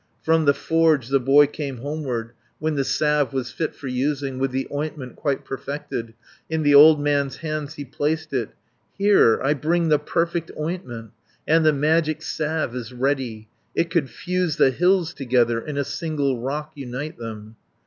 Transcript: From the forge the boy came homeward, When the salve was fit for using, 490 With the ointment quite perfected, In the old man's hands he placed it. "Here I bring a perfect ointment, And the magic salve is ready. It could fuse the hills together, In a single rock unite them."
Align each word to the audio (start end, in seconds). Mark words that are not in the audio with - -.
From 0.23 0.45
the 0.45 0.53
forge 0.55 1.09
the 1.09 1.19
boy 1.19 1.45
came 1.45 1.77
homeward, 1.77 2.31
When 2.57 2.73
the 2.73 2.83
salve 2.83 3.33
was 3.33 3.51
fit 3.51 3.75
for 3.75 3.87
using, 3.87 4.39
490 4.39 4.41
With 4.41 4.51
the 4.51 4.75
ointment 4.75 5.15
quite 5.15 5.45
perfected, 5.45 6.15
In 6.49 6.63
the 6.63 6.73
old 6.73 6.99
man's 6.99 7.35
hands 7.37 7.75
he 7.75 7.85
placed 7.85 8.33
it. 8.33 8.49
"Here 8.97 9.39
I 9.43 9.53
bring 9.53 9.93
a 9.93 9.99
perfect 9.99 10.49
ointment, 10.59 11.11
And 11.47 11.63
the 11.63 11.71
magic 11.71 12.23
salve 12.23 12.75
is 12.75 12.91
ready. 12.91 13.47
It 13.75 13.91
could 13.91 14.09
fuse 14.09 14.55
the 14.57 14.71
hills 14.71 15.13
together, 15.13 15.61
In 15.63 15.77
a 15.77 15.83
single 15.83 16.39
rock 16.39 16.71
unite 16.73 17.19
them." 17.19 17.57